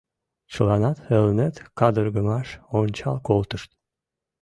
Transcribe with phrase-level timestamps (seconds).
[0.51, 2.47] Чыланат Элнет кадыргымаш
[2.79, 3.69] ончал колтышт.